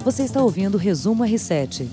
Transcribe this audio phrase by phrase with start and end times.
[0.00, 1.88] Você está ouvindo o Resumo R7.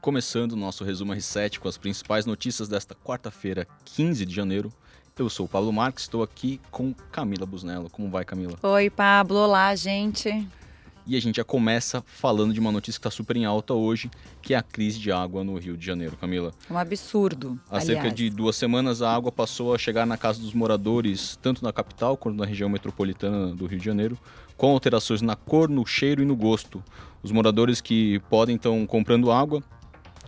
[0.00, 4.72] Começando o nosso Resumo R7 com as principais notícias desta quarta-feira, 15 de janeiro.
[5.18, 7.90] Eu sou o Pablo Marques, estou aqui com Camila Busnello.
[7.90, 8.56] Como vai, Camila?
[8.62, 9.38] Oi, Pablo.
[9.38, 10.46] Olá, gente.
[11.04, 14.10] E a gente já começa falando de uma notícia que está super em alta hoje,
[14.40, 16.52] que é a crise de água no Rio de Janeiro, Camila.
[16.70, 17.58] Um absurdo.
[17.68, 17.84] Há aliás.
[17.84, 21.72] cerca de duas semanas a água passou a chegar na casa dos moradores, tanto na
[21.72, 24.18] capital quanto na região metropolitana do Rio de Janeiro,
[24.58, 26.82] com alterações na cor, no cheiro e no gosto.
[27.22, 29.62] Os moradores que podem estão comprando água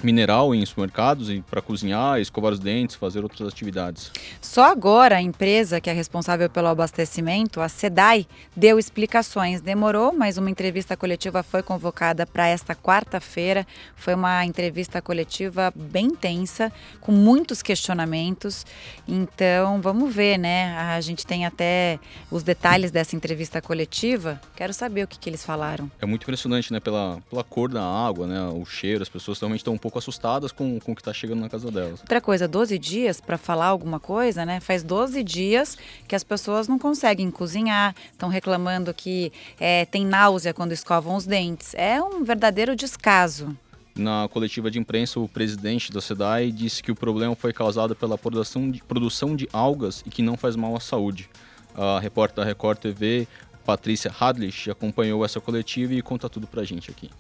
[0.05, 4.11] mineral em supermercados para cozinhar, escovar os dentes, fazer outras atividades.
[4.41, 8.27] Só agora a empresa que é responsável pelo abastecimento, a SEDAI,
[8.57, 9.61] deu explicações.
[9.61, 13.67] Demorou, mas uma entrevista coletiva foi convocada para esta quarta-feira.
[13.97, 18.65] Foi uma entrevista coletiva bem tensa, com muitos questionamentos.
[19.07, 20.77] Então, vamos ver, né?
[20.79, 21.99] A gente tem até
[22.31, 24.41] os detalhes dessa entrevista coletiva.
[24.57, 25.91] Quero saber o que, que eles falaram.
[26.01, 26.81] É muito impressionante, né?
[26.81, 28.41] Pela, pela cor da água, né?
[28.49, 31.41] O cheiro, as pessoas realmente estão um pouco assustadas com, com o que está chegando
[31.41, 32.01] na casa delas.
[32.01, 34.61] Outra coisa, 12 dias para falar alguma coisa, né?
[34.61, 40.55] Faz 12 dias que as pessoas não conseguem cozinhar, estão reclamando que é, tem náusea
[40.55, 41.75] quando escovam os dentes.
[41.75, 43.57] É um verdadeiro descaso.
[43.95, 48.17] Na coletiva de imprensa, o presidente da SEDAI disse que o problema foi causado pela
[48.17, 51.29] produção de, produção de algas e que não faz mal à saúde.
[51.75, 53.29] A repórter da Record TV,
[53.65, 57.11] Patrícia Hadlich, acompanhou essa coletiva e conta tudo pra gente aqui.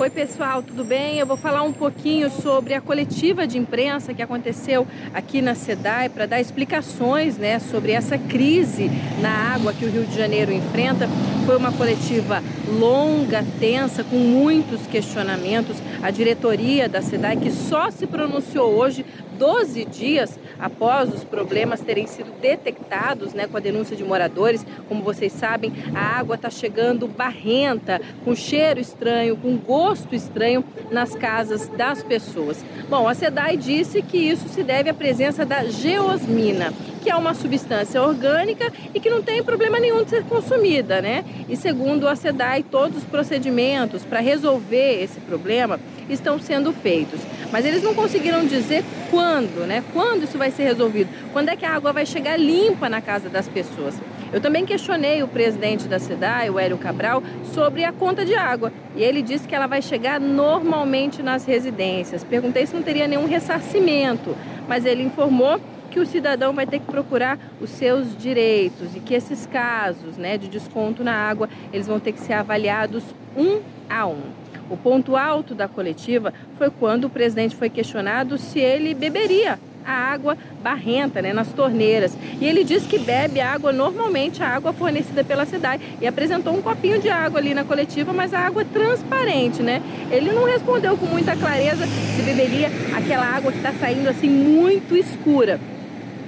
[0.00, 1.18] Oi, pessoal, tudo bem?
[1.18, 6.08] Eu vou falar um pouquinho sobre a coletiva de imprensa que aconteceu aqui na SEDAI
[6.08, 11.06] para dar explicações né, sobre essa crise na água que o Rio de Janeiro enfrenta.
[11.44, 15.76] Foi uma coletiva longa, tensa, com muitos questionamentos.
[16.02, 19.04] A diretoria da SEDAI, que só se pronunciou hoje,
[19.40, 24.66] 12 dias após os problemas terem sido detectados né, com a denúncia de moradores.
[24.86, 31.14] Como vocês sabem, a água está chegando barrenta, com cheiro estranho, com gosto estranho nas
[31.14, 32.62] casas das pessoas.
[32.90, 36.70] Bom, a SEDAI disse que isso se deve à presença da geosmina,
[37.02, 41.24] que é uma substância orgânica e que não tem problema nenhum de ser consumida, né?
[41.48, 45.80] E segundo a SEDAI, todos os procedimentos para resolver esse problema
[46.10, 47.20] estão sendo feitos.
[47.52, 49.82] Mas eles não conseguiram dizer quando, né?
[49.92, 51.10] Quando isso vai ser resolvido?
[51.32, 53.94] Quando é que a água vai chegar limpa na casa das pessoas?
[54.32, 57.22] Eu também questionei o presidente da SEDAI, o Hélio Cabral,
[57.52, 58.72] sobre a conta de água.
[58.94, 62.22] E ele disse que ela vai chegar normalmente nas residências.
[62.22, 64.36] Perguntei se não teria nenhum ressarcimento,
[64.68, 69.12] mas ele informou que o cidadão vai ter que procurar os seus direitos e que
[69.12, 73.02] esses casos né, de desconto na água eles vão ter que ser avaliados
[73.36, 74.39] um a um.
[74.70, 79.92] O ponto alto da coletiva foi quando o presidente foi questionado se ele beberia a
[79.92, 82.16] água barrenta né, nas torneiras.
[82.40, 85.82] E ele disse que bebe água normalmente, a água fornecida pela cidade.
[86.00, 89.82] E apresentou um copinho de água ali na coletiva, mas a água transparente, né?
[90.10, 94.96] Ele não respondeu com muita clareza se beberia aquela água que está saindo assim muito
[94.96, 95.58] escura.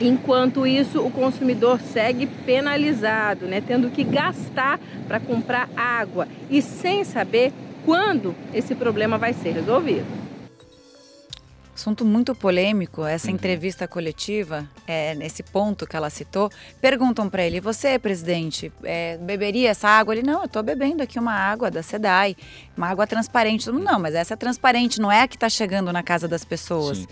[0.00, 7.04] Enquanto isso, o consumidor segue penalizado, né, tendo que gastar para comprar água e sem
[7.04, 7.52] saber
[7.84, 10.06] quando esse problema vai ser resolvido.
[11.74, 13.34] Assunto muito polêmico, essa uhum.
[13.34, 16.50] entrevista coletiva, é, nesse ponto que ela citou,
[16.82, 20.14] perguntam para ele, você, presidente, é, beberia essa água?
[20.14, 22.36] Ele, não, eu estou bebendo aqui uma água da SEDAI,
[22.76, 23.70] uma água transparente.
[23.70, 26.98] Não, mas essa é transparente, não é a que está chegando na casa das pessoas.
[26.98, 27.06] Sim.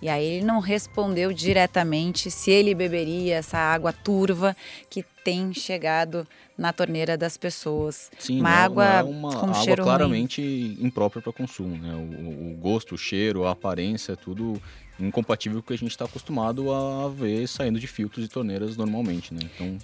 [0.00, 4.56] E aí ele não respondeu diretamente se ele beberia essa água turva
[4.90, 8.10] que tem chegado na torneira das pessoas.
[8.18, 10.86] Sim, uma não, água não é uma com água cheiro claramente ruim.
[10.86, 11.76] imprópria para consumo.
[11.76, 11.94] Né?
[11.94, 14.60] O, o, gosto, o cheiro, a aparência, é tudo
[14.98, 18.76] incompatível com o que a gente está acostumado a ver saindo de filtros e torneiras
[18.76, 19.34] normalmente.
[19.34, 19.40] Né?
[19.54, 19.78] Então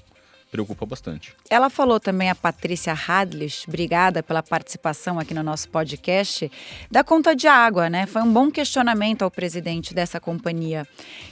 [0.52, 1.34] preocupa bastante.
[1.48, 6.52] Ela falou também a Patrícia Hadlich, obrigada pela participação aqui no nosso podcast,
[6.90, 8.04] da conta de água, né?
[8.04, 10.86] Foi um bom questionamento ao presidente dessa companhia.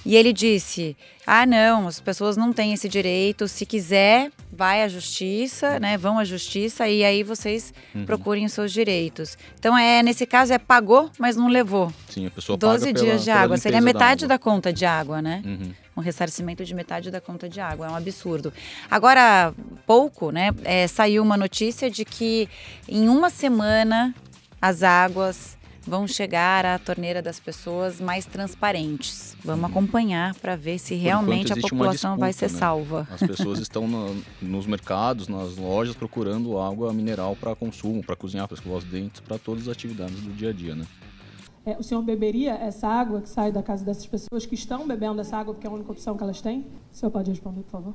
[0.07, 4.89] E ele disse: "Ah, não, as pessoas não têm esse direito, se quiser, vai à
[4.89, 5.99] justiça, né?
[5.99, 8.07] Vão à justiça e aí vocês uhum.
[8.07, 9.37] procurem os seus direitos".
[9.59, 11.93] Então é, nesse caso é pagou, mas não levou.
[12.09, 14.87] Sim, a pessoa 12 paga dias pela, de água, seria metade da, da, conta de
[14.87, 15.43] água, né?
[15.45, 17.87] Uhum um ressarcimento de metade da conta de água.
[17.87, 18.53] É um absurdo.
[18.91, 19.55] Agora,
[19.87, 20.51] pouco, né?
[20.65, 22.49] É, saiu uma notícia de que
[22.89, 24.15] em uma semana
[24.61, 29.37] as águas vão chegar à torneira das pessoas mais transparentes.
[29.43, 32.59] Vamos acompanhar para ver se realmente a população disputa, vai ser né?
[32.59, 33.09] salva.
[33.11, 38.47] As pessoas estão no, nos mercados, nas lojas, procurando água mineral para consumo, para cozinhar,
[38.47, 40.85] para escovar os dentes, para todas as atividades do dia a dia, né?
[41.71, 45.21] É, o senhor beberia essa água que sai da casa dessas pessoas que estão bebendo
[45.21, 46.67] essa água porque é a única opção que elas têm?
[46.93, 47.95] O senhor pode responder, por favor?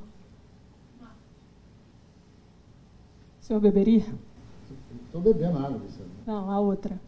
[3.42, 4.06] O senhor beberia?
[5.04, 6.10] Estou bebendo água, Luciano.
[6.26, 6.98] Não, a outra.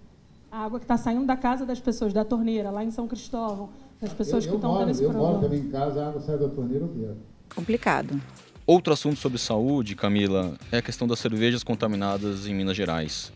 [0.53, 3.71] A água que está saindo da casa das pessoas, da torneira, lá em São Cristóvão,
[3.99, 5.33] das pessoas eu, que eu estão moro, tendo esse eu problema.
[5.33, 7.17] moro também em casa, a água sai da torneira, eu bebo.
[7.55, 8.21] Complicado.
[8.67, 13.33] Outro assunto sobre saúde, Camila, é a questão das cervejas contaminadas em Minas Gerais.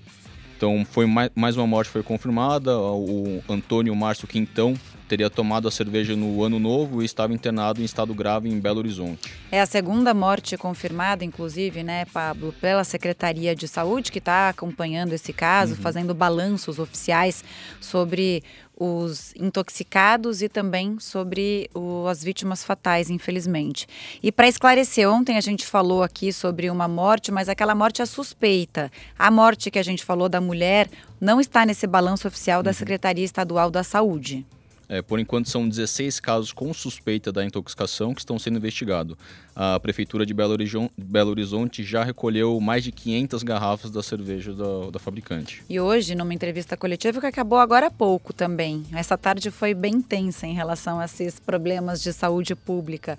[0.63, 2.79] Então, foi mais, mais uma morte foi confirmada.
[2.79, 4.75] O Antônio Márcio Quintão
[5.09, 8.79] teria tomado a cerveja no ano novo e estava internado em estado grave em Belo
[8.79, 9.35] Horizonte.
[9.51, 15.13] É a segunda morte confirmada, inclusive, né, Pablo, pela Secretaria de Saúde, que está acompanhando
[15.13, 17.43] esse caso, fazendo balanços oficiais
[17.81, 18.45] sobre
[18.85, 23.87] os intoxicados e também sobre o- as vítimas fatais, infelizmente.
[24.23, 28.07] E para esclarecer, ontem a gente falou aqui sobre uma morte, mas aquela morte é
[28.07, 28.91] suspeita.
[29.19, 30.89] A morte que a gente falou da mulher
[31.21, 34.45] não está nesse balanço oficial da Secretaria Estadual da Saúde.
[34.89, 39.17] É, por enquanto, são 16 casos com suspeita da intoxicação que estão sendo investigados.
[39.55, 40.57] A Prefeitura de Belo
[40.97, 45.63] Belo Horizonte já recolheu mais de 500 garrafas da cerveja da, da fabricante.
[45.69, 49.95] E hoje, numa entrevista coletiva que acabou agora há pouco também, essa tarde foi bem
[49.95, 53.19] intensa em relação a esses problemas de saúde pública.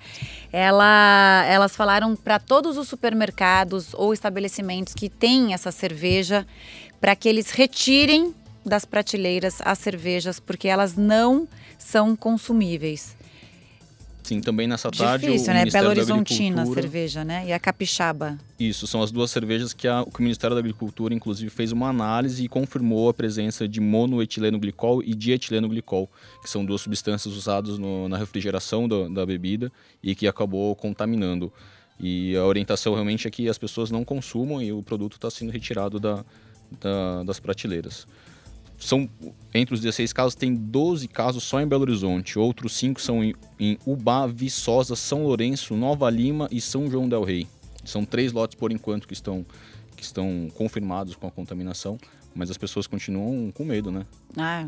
[0.52, 6.46] Ela, elas falaram para todos os supermercados ou estabelecimentos que têm essa cerveja
[7.00, 8.34] para que eles retirem
[8.66, 13.16] das prateleiras as cervejas, porque elas não são consumíveis.
[14.24, 15.60] Sim, também nessa tarde Difícil, o né?
[15.60, 17.44] Ministério Belo Horizontina a cerveja, né?
[17.46, 18.38] E a capixaba.
[18.58, 21.90] Isso, são as duas cervejas que, a- que o Ministério da Agricultura, inclusive, fez uma
[21.90, 26.10] análise e confirmou a presença de monoetileno glicol e dietileno glicol,
[26.42, 29.70] que são duas substâncias usadas no- na refrigeração da, da bebida
[30.02, 31.52] e que acabou contaminando.
[32.00, 35.52] E a orientação realmente é que as pessoas não consumam e o produto está sendo
[35.52, 36.24] retirado da-
[36.80, 38.08] da- das prateleiras.
[38.84, 39.10] São,
[39.54, 42.38] entre os 16 casos, tem 12 casos só em Belo Horizonte.
[42.38, 47.24] Outros 5 são em, em Ubá, Viçosa, São Lourenço, Nova Lima e São João del
[47.24, 47.48] Rei.
[47.86, 49.46] São três lotes por enquanto que estão,
[49.96, 51.98] que estão confirmados com a contaminação,
[52.36, 54.06] mas as pessoas continuam com medo, né?
[54.38, 54.66] Ah,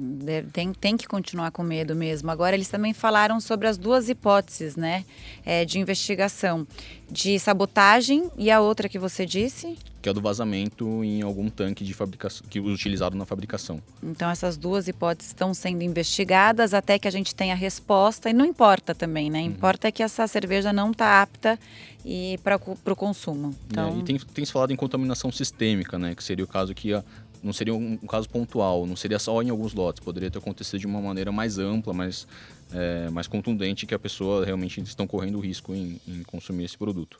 [0.54, 2.30] tem, tem que continuar com medo mesmo.
[2.30, 5.04] Agora, eles também falaram sobre as duas hipóteses, né,
[5.46, 6.68] é, de investigação.
[7.10, 9.78] De sabotagem e a outra que você disse.
[10.02, 13.80] Que é do vazamento em algum tanque de fabricação, que utilizado na fabricação.
[14.04, 18.30] Então, essas duas hipóteses estão sendo investigadas até que a gente tenha resposta.
[18.30, 19.40] E não importa também, né?
[19.42, 21.60] Importa é que essa cerveja não está apta
[22.04, 23.56] e para o consumo.
[23.68, 26.14] Então, É, e tem, tem se falado em contaminação sistêmica, né?
[26.16, 27.04] Que seria o caso que a-
[27.46, 30.80] não seria um, um caso pontual, não seria só em alguns lotes, poderia ter acontecido
[30.80, 32.28] de uma maneira mais ampla, mais,
[32.74, 37.20] é, mais contundente, que a pessoa realmente estão correndo risco em, em consumir esse produto.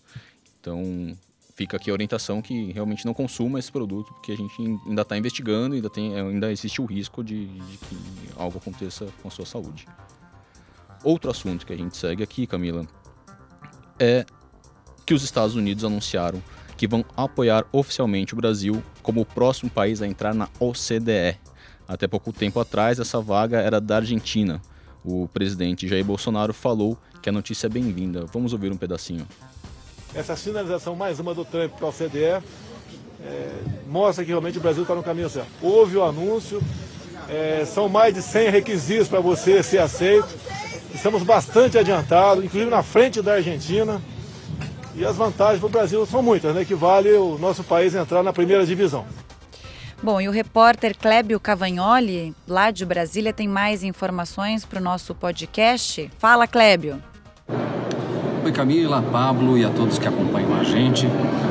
[0.60, 1.16] Então,
[1.56, 5.16] fica aqui a orientação que realmente não consuma esse produto, porque a gente ainda está
[5.16, 7.98] investigando, ainda, tem, ainda existe o risco de, de que
[8.36, 9.88] algo aconteça com a sua saúde.
[11.04, 12.84] Outro assunto que a gente segue aqui, Camila,
[14.00, 14.26] é
[15.06, 16.42] que os Estados Unidos anunciaram
[16.78, 21.38] que vão apoiar oficialmente o Brasil como o próximo país a entrar na OCDE.
[21.88, 24.62] Até pouco tempo atrás, essa vaga era da Argentina.
[25.04, 28.26] O presidente Jair Bolsonaro falou que a notícia é bem-vinda.
[28.34, 29.28] Vamos ouvir um pedacinho.
[30.14, 32.44] Essa sinalização, mais uma do Trump para a OCDE,
[33.24, 33.52] é,
[33.88, 35.50] mostra que realmente o Brasil está no caminho certo.
[35.62, 36.62] Houve o anúncio,
[37.30, 40.28] é, são mais de 100 requisitos para você ser aceito.
[40.94, 44.02] Estamos bastante adiantados, inclusive na frente da Argentina.
[44.96, 46.64] E as vantagens para o Brasil são muitas, né?
[46.64, 49.06] Que vale o nosso país entrar na primeira divisão.
[50.02, 55.16] Bom, e o repórter Clébio Cavagnoli, lá de Brasília, tem mais informações para o nosso
[55.16, 56.10] podcast.
[56.18, 57.02] Fala, Clébio.
[58.44, 61.08] Oi Camila, Pablo e a todos que acompanham a gente.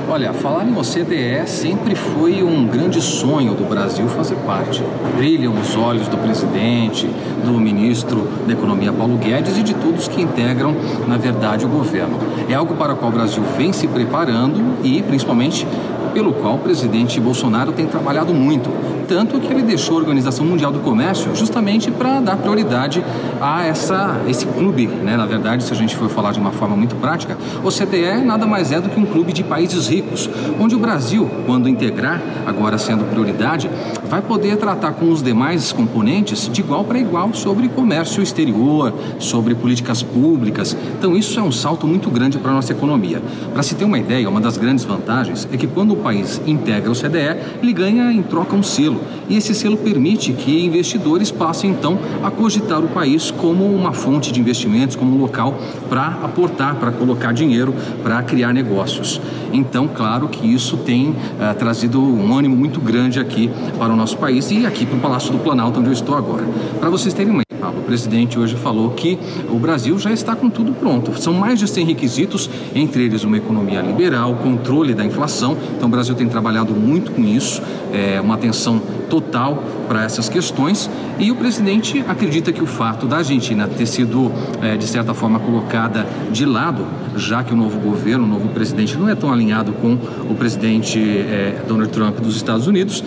[0.07, 4.83] Olha, falar em OCDE sempre foi um grande sonho do Brasil fazer parte.
[5.17, 7.07] Brilham os olhos do presidente,
[7.45, 10.77] do ministro da Economia Paulo Guedes e de todos que integram,
[11.09, 12.19] na verdade, o governo.
[12.49, 15.67] É algo para o qual o Brasil vem se preparando e, principalmente,
[16.13, 18.71] pelo qual o presidente Bolsonaro tem trabalhado muito.
[19.09, 23.05] Tanto que ele deixou a Organização Mundial do Comércio justamente para dar prioridade
[23.41, 24.87] a essa, esse clube.
[24.87, 25.17] Né?
[25.17, 28.47] Na verdade, se a gente for falar de uma forma muito prática, o CDE nada
[28.47, 32.79] mais é do que um clube de países ricos, onde o Brasil, quando integrar, agora
[32.79, 33.71] sendo prioridade,
[34.09, 39.55] vai poder tratar com os demais componentes de igual para igual sobre comércio exterior, sobre
[39.55, 40.77] políticas públicas.
[40.99, 43.23] Então, isso é um salto muito grande para a nossa economia.
[43.53, 46.91] Para se ter uma ideia, uma das grandes vantagens é que quando o país integra
[46.91, 48.94] o CDE, ele ganha em troca um selo.
[49.29, 54.33] E esse selo permite que investidores passem então a cogitar o país como uma fonte
[54.33, 55.59] de investimentos, como um local
[55.89, 59.21] para aportar, para colocar dinheiro, para criar negócios.
[59.53, 64.19] Então, claro que isso tem ah, trazido um ânimo muito grande aqui para o nosso
[64.19, 66.45] país e aqui para o Palácio do Planalto, onde eu estou agora.
[66.81, 67.44] Para vocês terem uma
[67.85, 69.19] presidente hoje falou que
[69.51, 71.21] o Brasil já está com tudo pronto.
[71.21, 75.57] São mais de 100 requisitos, entre eles uma economia liberal, controle da inflação.
[75.77, 77.63] Então o Brasil tem trabalhado muito com isso,
[77.93, 80.91] é, uma atenção total para essas questões.
[81.19, 85.39] E o presidente acredita que o fato da Argentina ter sido, é, de certa forma,
[85.39, 86.87] colocada de lado,
[87.17, 89.97] já que o novo governo, o novo presidente não é tão alinhado com
[90.29, 93.05] o presidente é, Donald Trump dos Estados Unidos,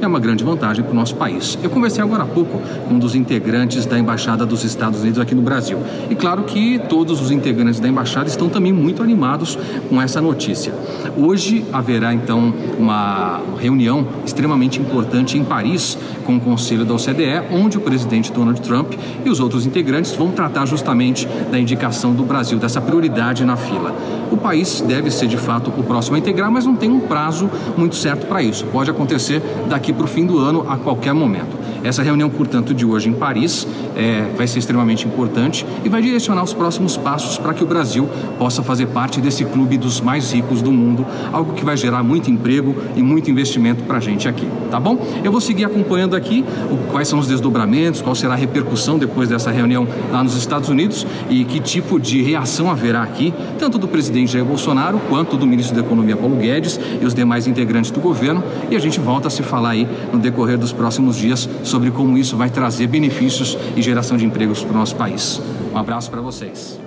[0.00, 1.58] é uma grande vantagem para o nosso país.
[1.62, 5.34] Eu conversei agora há pouco com um dos integrantes da Embaixada dos Estados Unidos aqui
[5.34, 5.78] no Brasil.
[6.08, 10.72] E claro que todos os integrantes da Embaixada estão também muito animados com essa notícia.
[11.16, 17.78] Hoje haverá então uma reunião extremamente importante em Paris com o Conselho da OCDE, onde
[17.78, 22.58] o presidente Donald Trump e os outros integrantes vão tratar justamente da indicação do Brasil,
[22.58, 23.94] dessa prioridade na fila.
[24.30, 27.50] O país deve ser de fato o próximo a integrar, mas não tem um prazo
[27.76, 28.66] muito certo para isso.
[28.66, 29.42] Pode acontecer
[29.88, 31.67] daqui para o fim do ano, a qualquer momento.
[31.82, 33.66] Essa reunião, portanto, de hoje em Paris
[33.96, 38.08] é, vai ser extremamente importante e vai direcionar os próximos passos para que o Brasil
[38.38, 42.30] possa fazer parte desse clube dos mais ricos do mundo, algo que vai gerar muito
[42.30, 44.98] emprego e muito investimento para a gente aqui, tá bom?
[45.22, 49.28] Eu vou seguir acompanhando aqui o, quais são os desdobramentos, qual será a repercussão depois
[49.28, 53.88] dessa reunião lá nos Estados Unidos e que tipo de reação haverá aqui, tanto do
[53.88, 58.00] presidente Jair Bolsonaro quanto do ministro da Economia Paulo Guedes e os demais integrantes do
[58.00, 58.42] governo.
[58.70, 62.16] E a gente volta a se falar aí no decorrer dos próximos dias sobre como
[62.16, 65.40] isso vai trazer benefícios e geração de empregos para o nosso país.
[65.72, 66.80] Um abraço para vocês.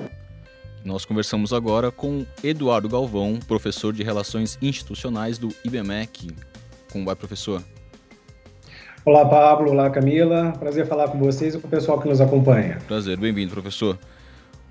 [0.83, 6.31] Nós conversamos agora com Eduardo Galvão, professor de Relações Institucionais do IBMEC.
[6.91, 7.61] Como vai, professor?
[9.05, 9.69] Olá, Pablo.
[9.69, 10.53] Olá, Camila.
[10.59, 12.79] Prazer falar com vocês e com o pessoal que nos acompanha.
[12.87, 13.99] Prazer, bem-vindo, professor.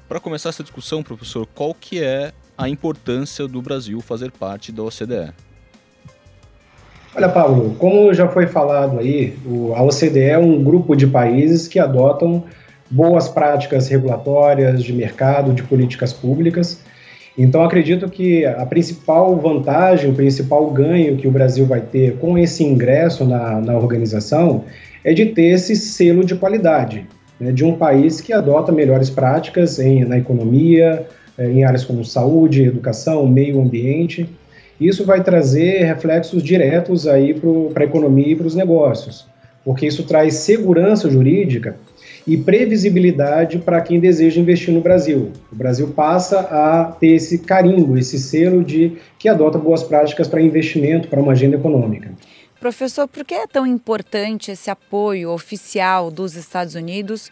[0.09, 4.83] Para começar essa discussão, professor, qual que é a importância do Brasil fazer parte da
[4.83, 5.33] OCDE?
[7.15, 9.35] Olha, Pablo, como já foi falado aí,
[9.75, 12.45] a OCDE é um grupo de países que adotam
[12.89, 16.81] boas práticas regulatórias de mercado, de políticas públicas.
[17.37, 22.39] Então, acredito que a principal vantagem, o principal ganho que o Brasil vai ter com
[22.39, 24.65] esse ingresso na, na organização
[25.03, 27.07] é de ter esse selo de qualidade,
[27.41, 31.07] né, de um país que adota melhores práticas em, na economia,
[31.39, 34.29] eh, em áreas como saúde, educação, meio ambiente.
[34.81, 39.27] Isso vai trazer reflexos diretos aí para a economia e para os negócios,
[39.63, 41.77] porque isso traz segurança jurídica
[42.27, 45.33] e previsibilidade para quem deseja investir no Brasil.
[45.53, 50.41] O Brasil passa a ter esse carimbo, esse selo de que adota boas práticas para
[50.41, 52.11] investimento, para uma agenda econômica.
[52.59, 57.31] Professor, por que é tão importante esse apoio oficial dos Estados Unidos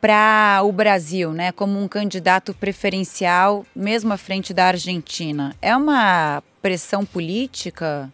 [0.00, 5.54] para o Brasil, né, como um candidato preferencial, mesmo à frente da Argentina?
[5.60, 8.10] É uma pressão política?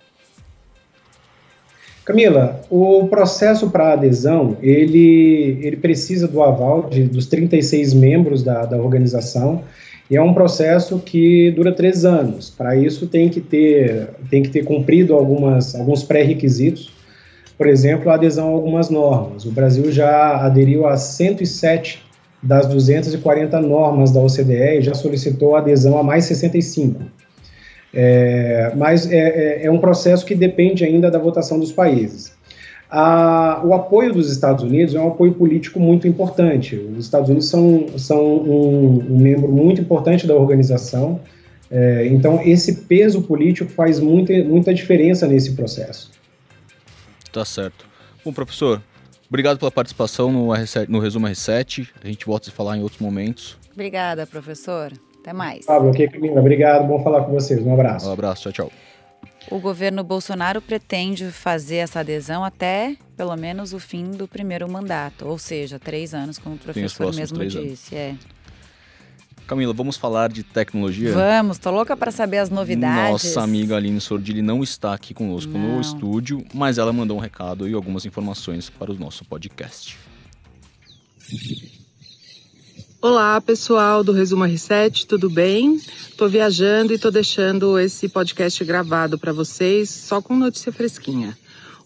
[2.04, 8.66] Camila, o processo para adesão, ele, ele precisa do aval de, dos 36 membros da,
[8.66, 9.62] da organização,
[10.10, 12.50] e é um processo que dura três anos.
[12.50, 16.92] Para isso tem que ter, tem que ter cumprido algumas, alguns pré-requisitos,
[17.56, 19.44] por exemplo, a adesão a algumas normas.
[19.44, 22.02] O Brasil já aderiu a 107
[22.42, 27.00] das 240 normas da OCDE e já solicitou adesão a mais 65.
[27.96, 32.34] É, mas é, é, é, um processo que depende ainda da votação dos países.
[32.90, 36.76] A, o apoio dos Estados Unidos é um apoio político muito importante.
[36.76, 41.20] Os Estados Unidos são, são um, um membro muito importante da organização,
[41.70, 46.10] é, então esse peso político faz muita, muita diferença nesse processo.
[47.34, 47.84] Tá certo.
[48.24, 48.80] Bom, professor,
[49.28, 51.88] obrigado pela participação no, R7, no Resumo R7.
[52.00, 53.58] A gente volta a se falar em outros momentos.
[53.72, 54.92] Obrigada, professor.
[55.18, 55.66] Até mais.
[55.66, 56.38] Pablo, ok, Camila.
[56.38, 57.60] Obrigado, bom falar com vocês.
[57.60, 58.08] Um abraço.
[58.08, 58.72] Um abraço, tchau, tchau.
[59.50, 65.26] O governo Bolsonaro pretende fazer essa adesão até, pelo menos, o fim do primeiro mandato,
[65.26, 67.96] ou seja, três anos, como o professor mesmo disse.
[67.96, 68.14] É.
[69.46, 71.12] Camila, vamos falar de tecnologia?
[71.12, 73.24] Vamos, tô louca para saber as novidades.
[73.24, 75.74] Nossa amiga Aline Sordilli não está aqui conosco não.
[75.74, 79.98] no estúdio, mas ela mandou um recado e algumas informações para o nosso podcast.
[83.02, 85.78] Olá, pessoal do Resumo R7, tudo bem?
[86.16, 91.36] Tô viajando e tô deixando esse podcast gravado para vocês, só com notícia fresquinha.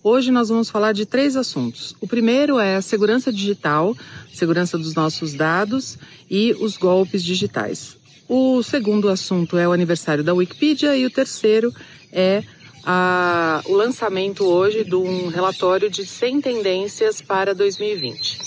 [0.02, 1.96] Hoje nós vamos falar de três assuntos.
[2.00, 3.96] O primeiro é a segurança digital,
[4.32, 5.98] segurança dos nossos dados
[6.30, 7.96] e os golpes digitais.
[8.28, 11.74] O segundo assunto é o aniversário da Wikipedia e o terceiro
[12.12, 12.44] é
[12.84, 18.38] a, o lançamento hoje de um relatório de 100 tendências para 2020.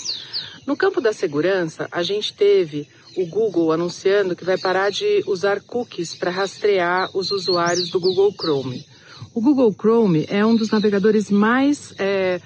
[0.66, 5.60] No campo da segurança, a gente teve o Google anunciando que vai parar de usar
[5.60, 8.86] cookies para rastrear os usuários do Google Chrome.
[9.34, 12.38] O Google Chrome é um dos navegadores mais é,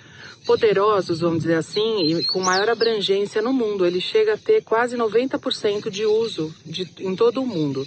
[0.46, 3.84] poderosos, vamos dizer assim, e com maior abrangência no mundo.
[3.84, 7.84] Ele chega a ter quase 90% de uso de, em todo o mundo.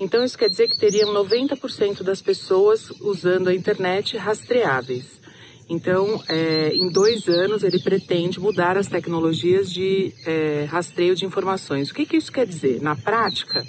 [0.00, 5.20] Então, isso quer dizer que teriam 90% das pessoas usando a internet rastreáveis.
[5.68, 11.90] Então, é, em dois anos, ele pretende mudar as tecnologias de é, rastreio de informações.
[11.90, 12.82] O que, que isso quer dizer?
[12.82, 13.64] Na prática,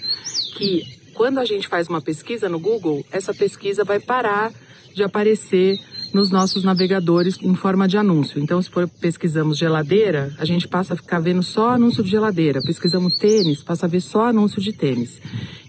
[0.57, 4.51] que quando a gente faz uma pesquisa no Google, essa pesquisa vai parar
[4.93, 5.79] de aparecer
[6.13, 8.41] nos nossos navegadores em forma de anúncio.
[8.41, 8.69] Então, se
[8.99, 12.61] pesquisamos geladeira, a gente passa a ficar vendo só anúncio de geladeira.
[12.61, 15.21] Pesquisamos tênis, passa a ver só anúncio de tênis.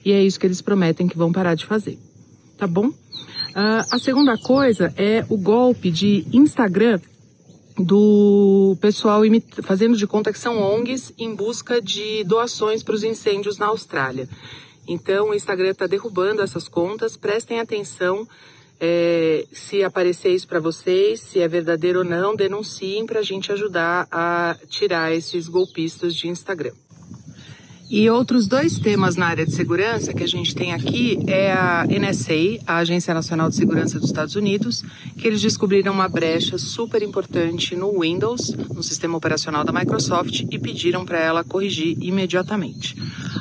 [0.04, 1.98] E é isso que eles prometem que vão parar de fazer.
[2.58, 2.88] Tá bom?
[2.88, 7.00] Uh, a segunda coisa é o golpe de Instagram
[7.78, 9.22] do pessoal
[9.62, 14.28] fazendo de conta que são ONGs em busca de doações para os incêndios na Austrália.
[14.86, 17.16] Então, o Instagram está derrubando essas contas.
[17.16, 18.26] Prestem atenção
[18.84, 23.52] é, se aparecer isso para vocês, se é verdadeiro ou não, denunciem para a gente
[23.52, 26.72] ajudar a tirar esses golpistas de Instagram.
[27.92, 31.84] E outros dois temas na área de segurança que a gente tem aqui é a
[31.86, 34.82] NSA, a Agência Nacional de Segurança dos Estados Unidos,
[35.18, 40.58] que eles descobriram uma brecha super importante no Windows, no sistema operacional da Microsoft, e
[40.58, 42.96] pediram para ela corrigir imediatamente.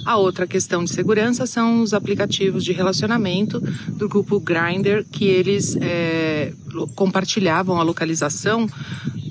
[0.05, 5.77] A outra questão de segurança são os aplicativos de relacionamento do grupo Grindr, que eles
[5.79, 6.51] é,
[6.93, 8.67] compartilhavam a localização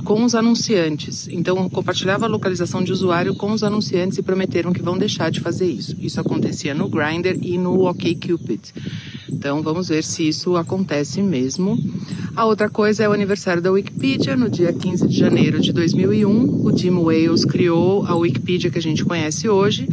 [0.05, 1.29] com os anunciantes.
[1.29, 5.41] Então, compartilhava a localização de usuário com os anunciantes e prometeram que vão deixar de
[5.41, 5.97] fazer isso.
[6.01, 8.61] Isso acontecia no Grindr e no OkCupid.
[9.31, 11.79] Então, vamos ver se isso acontece mesmo.
[12.37, 16.65] A outra coisa é o aniversário da Wikipedia, no dia 15 de janeiro de 2001.
[16.65, 19.89] O Jim Wales criou a Wikipedia que a gente conhece hoje,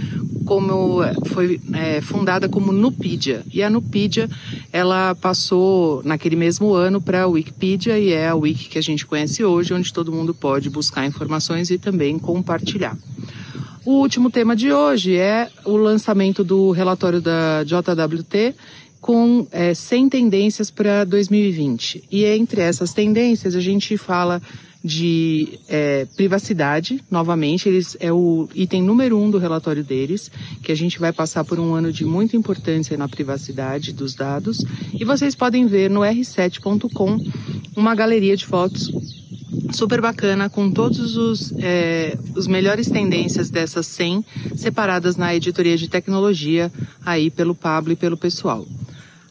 [0.48, 3.44] como foi é, fundada como Nupedia.
[3.54, 4.30] E a Nupedia,
[4.72, 9.06] ela passou naquele mesmo ano para a Wikipedia e é a wiki que a gente
[9.06, 12.98] conhece hoje, onde todo mundo pode buscar informações e também compartilhar.
[13.86, 18.56] O último tema de hoje é o lançamento do relatório da JWT
[19.02, 22.06] com é, 100 tendências para 2020.
[22.12, 24.42] E entre essas tendências a gente fala
[24.84, 30.76] de é, privacidade, novamente, eles é o item número um do relatório deles, que a
[30.76, 34.64] gente vai passar por um ano de muita importância na privacidade dos dados.
[34.94, 37.18] E vocês podem ver no r7.com
[37.76, 38.92] uma galeria de fotos
[39.72, 45.88] super bacana com todos os, é, os melhores tendências dessas 100 separadas na editoria de
[45.88, 46.72] tecnologia
[47.06, 48.66] aí pelo Pablo e pelo pessoal.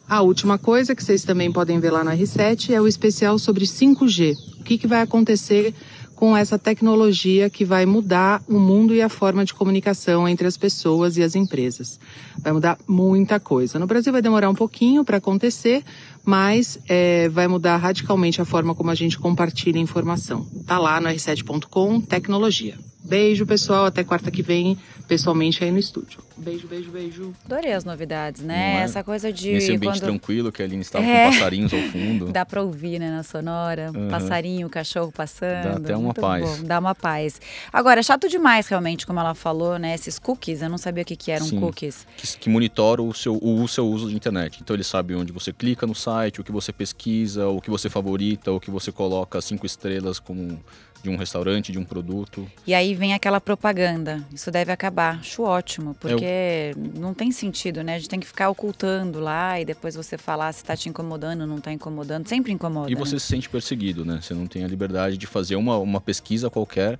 [0.08, 3.64] A última coisa que vocês também podem ver lá na R7 é o especial sobre
[3.64, 4.55] 5G.
[4.66, 5.72] Que, que vai acontecer
[6.16, 10.56] com essa tecnologia que vai mudar o mundo e a forma de comunicação entre as
[10.56, 12.00] pessoas e as empresas.
[12.38, 13.78] Vai mudar muita coisa.
[13.78, 15.84] No Brasil vai demorar um pouquinho para acontecer,
[16.24, 20.46] mas é, vai mudar radicalmente a forma como a gente compartilha informação.
[20.66, 22.76] Tá lá no r7.com, tecnologia.
[23.06, 23.86] Beijo, pessoal.
[23.86, 26.20] Até quarta que vem, pessoalmente aí no estúdio.
[26.36, 27.32] Beijo, beijo, beijo.
[27.46, 28.80] Adorei as novidades, né?
[28.80, 28.82] É?
[28.82, 29.52] Essa coisa de.
[29.52, 30.10] Nesse ambiente quando...
[30.10, 31.24] tranquilo, que a Aline estava é.
[31.24, 32.26] com passarinhos ao fundo.
[32.32, 33.90] Dá pra ouvir, né, na sonora.
[33.94, 34.08] Uhum.
[34.08, 35.62] Passarinho, cachorro passando.
[35.62, 36.58] Dá até uma paz.
[36.58, 36.64] Bom.
[36.66, 37.40] Dá uma paz.
[37.72, 39.94] Agora, é chato demais, realmente, como ela falou, né?
[39.94, 42.06] Esses cookies, eu não sabia o que, que eram Sim, cookies.
[42.16, 44.58] Que, que monitoram o seu, o seu uso de internet.
[44.60, 47.88] Então, ele sabe onde você clica no site, o que você pesquisa, o que você
[47.88, 50.60] favorita, o que você coloca cinco estrelas como
[51.02, 52.50] de um restaurante, de um produto.
[52.66, 54.24] E aí vem aquela propaganda.
[54.32, 55.18] Isso deve acabar.
[55.20, 57.00] Acho ótimo, porque Eu...
[57.00, 57.94] não tem sentido, né?
[57.94, 61.46] A gente tem que ficar ocultando lá e depois você falar se está te incomodando,
[61.46, 62.28] não está incomodando.
[62.28, 62.90] Sempre incomoda.
[62.90, 63.18] E você né?
[63.18, 64.20] se sente perseguido, né?
[64.20, 66.98] Você não tem a liberdade de fazer uma, uma pesquisa qualquer,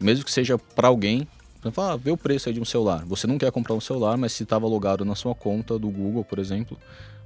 [0.00, 1.26] mesmo que seja para alguém.
[1.62, 3.04] Você fala, ah, vê o preço aí de um celular.
[3.04, 6.24] Você não quer comprar um celular, mas se estava logado na sua conta do Google,
[6.24, 6.78] por exemplo,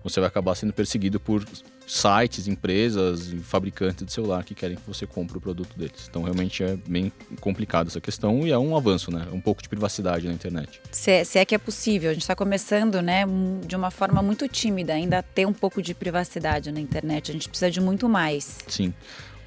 [0.03, 1.45] você vai acabar sendo perseguido por
[1.87, 6.09] sites, empresas fabricantes de celular que querem que você compre o produto deles.
[6.11, 9.27] Então, realmente é bem complicado essa questão e é um avanço, né?
[9.33, 10.81] Um pouco de privacidade na internet.
[10.91, 12.11] Se é, se é que é possível.
[12.11, 13.25] A gente está começando, né,
[13.67, 17.31] de uma forma muito tímida, ainda ter um pouco de privacidade na internet.
[17.31, 18.59] A gente precisa de muito mais.
[18.67, 18.93] Sim.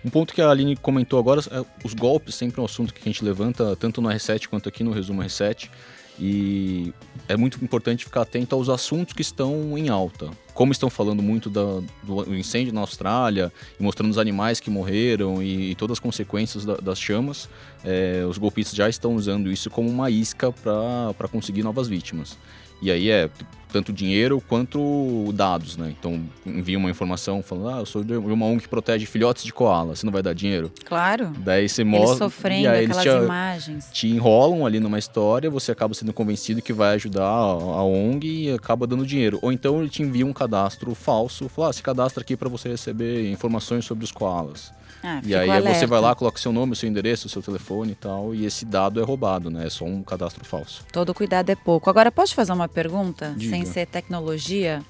[0.07, 3.01] Um ponto que a Aline comentou agora, é, os golpes sempre é um assunto que
[3.01, 5.69] a gente levanta tanto no R7 quanto aqui no Resumo R7.
[6.17, 6.93] E
[7.27, 10.31] é muito importante ficar atento aos assuntos que estão em alta.
[10.53, 15.71] Como estão falando muito da, do incêndio na Austrália mostrando os animais que morreram e,
[15.71, 17.49] e todas as consequências da, das chamas,
[17.83, 22.37] é, os golpistas já estão usando isso como uma isca para conseguir novas vítimas.
[22.81, 23.29] E aí é
[23.71, 25.93] tanto dinheiro quanto dados, né?
[25.97, 29.53] Então envia uma informação falando, ah, eu sou de uma ONG que protege filhotes de
[29.53, 30.71] koala, você não vai dar dinheiro?
[30.85, 31.31] Claro.
[31.39, 32.07] Daí você mostra.
[32.07, 33.89] Eles sofrendo, e aí aquelas eles te, imagens.
[33.91, 38.51] Te enrolam ali numa história, você acaba sendo convencido que vai ajudar a, ONG e
[38.53, 39.39] acaba dando dinheiro.
[39.41, 42.69] Ou então ele te envia um cadastro falso, fala, ah, se cadastra aqui para você
[42.69, 44.71] receber informações sobre os koalas.
[45.09, 45.79] Ah, e aí alerta.
[45.79, 48.99] você vai lá, coloca seu nome, seu endereço, seu telefone e tal, e esse dado
[48.99, 49.65] é roubado, né?
[49.67, 50.83] É só um cadastro falso.
[50.91, 51.89] Todo cuidado é pouco.
[51.89, 53.51] Agora, posso fazer uma pergunta, Diga.
[53.51, 54.83] sem ser tecnologia?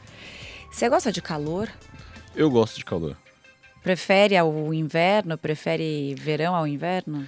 [0.72, 1.70] Você gosta de calor?
[2.36, 3.16] Eu gosto de calor.
[3.84, 5.38] Prefere ao inverno?
[5.38, 7.28] Prefere verão ao inverno?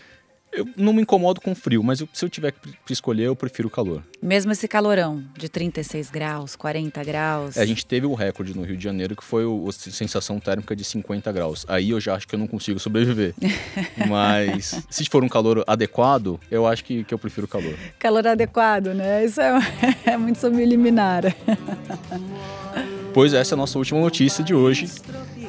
[0.51, 2.53] Eu não me incomodo com frio, mas eu, se eu tiver
[2.85, 4.03] que escolher, eu prefiro o calor.
[4.21, 7.57] Mesmo esse calorão de 36 graus, 40 graus.
[7.57, 10.39] É, a gente teve o um recorde no Rio de Janeiro que foi a sensação
[10.39, 11.65] térmica de 50 graus.
[11.67, 13.33] Aí eu já acho que eu não consigo sobreviver.
[14.09, 17.75] mas se for um calor adequado, eu acho que, que eu prefiro o calor.
[17.97, 19.25] Calor adequado, né?
[19.25, 19.59] Isso é,
[20.05, 21.23] é muito subliminar.
[23.13, 24.89] pois essa é a nossa última notícia de hoje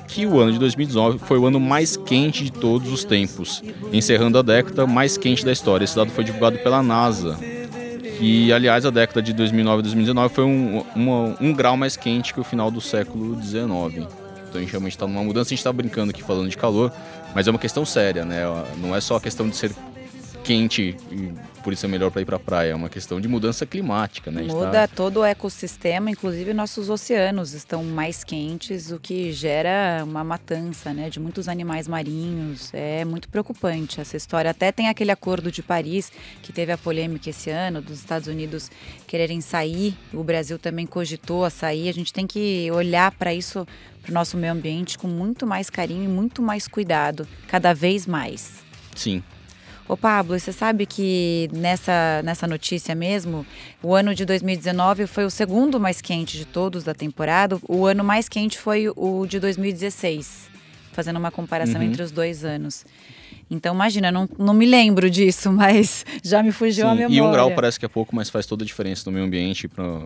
[0.08, 4.38] que o ano de 2019 foi o ano mais quente de todos os tempos, encerrando
[4.38, 5.84] a década mais quente da história.
[5.84, 7.38] Esse dado foi divulgado pela NASA.
[8.20, 12.34] E, aliás, a década de 2009 e 2019 foi um, uma, um grau mais quente
[12.34, 14.06] que o final do século XIX.
[14.50, 15.48] Então a gente realmente está numa mudança.
[15.48, 16.92] A gente está brincando aqui falando de calor,
[17.34, 18.42] mas é uma questão séria, né?
[18.78, 19.72] Não é só a questão de ser
[20.42, 22.72] quente e por isso é melhor para ir para a praia.
[22.72, 24.42] É uma questão de mudança climática, né?
[24.42, 24.88] Muda tá...
[24.88, 31.10] todo o ecossistema, inclusive nossos oceanos estão mais quentes, o que gera uma matança, né,
[31.10, 32.70] de muitos animais marinhos.
[32.72, 34.50] É muito preocupante essa história.
[34.50, 36.10] Até tem aquele acordo de Paris
[36.42, 38.70] que teve a polêmica esse ano dos Estados Unidos
[39.06, 39.94] quererem sair.
[40.12, 41.88] O Brasil também cogitou a sair.
[41.88, 43.66] A gente tem que olhar para isso,
[44.02, 48.06] para o nosso meio ambiente, com muito mais carinho e muito mais cuidado, cada vez
[48.06, 48.60] mais.
[48.94, 49.22] Sim,
[49.90, 53.44] Ô Pablo, você sabe que nessa, nessa notícia mesmo,
[53.82, 57.58] o ano de 2019 foi o segundo mais quente de todos da temporada.
[57.68, 60.48] O ano mais quente foi o de 2016,
[60.92, 61.88] fazendo uma comparação uhum.
[61.88, 62.84] entre os dois anos.
[63.50, 67.16] Então, imagina, não, não me lembro disso, mas já me fugiu Sim, a memória.
[67.16, 69.66] E um grau parece que é pouco, mas faz toda a diferença no meio ambiente
[69.66, 70.04] para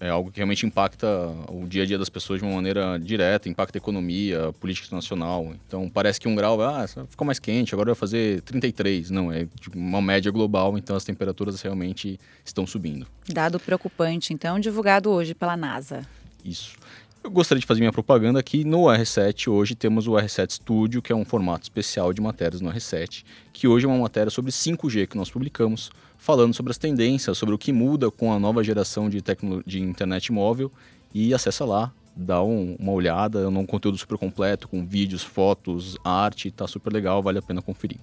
[0.00, 1.06] é algo que realmente impacta
[1.48, 5.54] o dia a dia das pessoas de uma maneira direta, impacta a economia, política nacional.
[5.66, 9.10] Então parece que um grau, ah, ficou mais quente, agora vai fazer 33.
[9.10, 13.06] Não, é tipo, uma média global, então as temperaturas realmente estão subindo.
[13.28, 16.06] Dado preocupante, então, divulgado hoje pela NASA.
[16.42, 16.76] Isso.
[17.22, 19.48] Eu gostaria de fazer minha propaganda aqui no R7.
[19.48, 23.68] Hoje temos o R7 Studio, que é um formato especial de matérias no R7, que
[23.68, 27.58] hoje é uma matéria sobre 5G que nós publicamos falando sobre as tendências, sobre o
[27.58, 29.22] que muda com a nova geração de,
[29.66, 30.70] de internet móvel
[31.12, 35.96] e acessa lá, dá um, uma olhada, é um conteúdo super completo com vídeos, fotos,
[36.04, 37.98] arte, tá super legal, vale a pena conferir.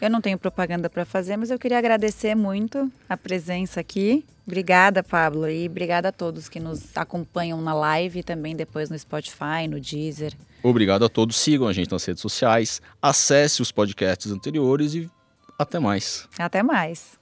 [0.00, 4.24] Eu não tenho propaganda para fazer, mas eu queria agradecer muito a presença aqui.
[4.46, 8.98] Obrigada, Pablo, e obrigada a todos que nos acompanham na live e também depois no
[8.98, 10.34] Spotify, no Deezer.
[10.62, 15.10] Obrigado a todos, sigam a gente nas redes sociais, acesse os podcasts anteriores e
[15.58, 16.28] até mais.
[16.38, 17.21] Até mais.